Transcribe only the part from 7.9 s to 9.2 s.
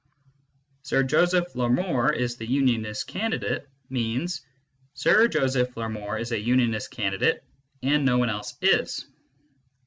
no one else is."